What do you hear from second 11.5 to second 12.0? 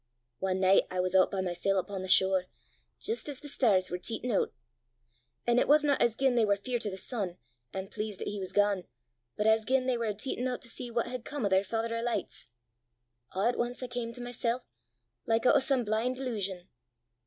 Father